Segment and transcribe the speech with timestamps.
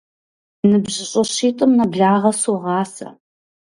[0.69, 3.07] НыбжьыщӀэ щитӏым нэблагъэ согъасэ.